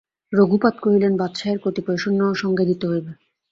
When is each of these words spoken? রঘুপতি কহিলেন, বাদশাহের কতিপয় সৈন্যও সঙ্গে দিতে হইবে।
রঘুপতি 0.33 0.79
কহিলেন, 0.83 1.13
বাদশাহের 1.17 1.59
কতিপয় 1.63 1.99
সৈন্যও 2.03 2.41
সঙ্গে 2.43 2.63
দিতে 2.69 2.85
হইবে। 2.87 3.11